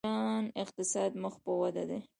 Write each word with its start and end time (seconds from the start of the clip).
د 0.01 0.03
ایران 0.05 0.45
اقتصاد 0.63 1.11
مخ 1.23 1.33
په 1.45 1.51
وده 1.61 1.83
دی. 1.89 1.99